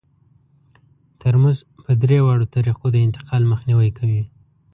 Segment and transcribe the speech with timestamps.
[1.19, 4.23] ترموز په درې واړو طریقو د انتقال مخنیوی کوي.